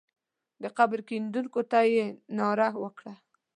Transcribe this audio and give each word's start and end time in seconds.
د 0.61 0.63
قبر 0.77 0.99
کیندونکو 1.09 1.61
ته 1.71 1.79
یې 1.93 2.05
ناره 2.37 2.69
وکړه. 2.83 3.13